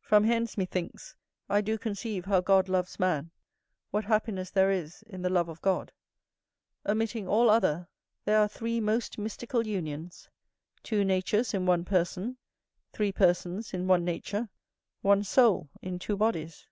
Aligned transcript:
From 0.00 0.24
hence, 0.24 0.56
methinks, 0.56 1.14
I 1.46 1.60
do 1.60 1.76
conceive 1.76 2.24
how 2.24 2.40
God 2.40 2.70
loves 2.70 2.98
man; 2.98 3.32
what 3.90 4.04
happiness 4.06 4.48
there 4.50 4.70
is 4.70 5.02
in 5.06 5.20
the 5.20 5.28
love 5.28 5.50
of 5.50 5.60
God. 5.60 5.92
Omitting 6.86 7.28
all 7.28 7.50
other, 7.50 7.86
there 8.24 8.38
are 8.38 8.48
three 8.48 8.80
most 8.80 9.18
mystical 9.18 9.66
unions; 9.66 10.30
two 10.82 11.04
natures 11.04 11.52
in 11.52 11.66
one 11.66 11.84
person; 11.84 12.38
three 12.94 13.12
persons 13.12 13.74
in 13.74 13.86
one 13.86 14.06
nature; 14.06 14.48
one 15.02 15.22
soul 15.22 15.68
in 15.82 15.98
two 15.98 16.16
bodies. 16.16 16.66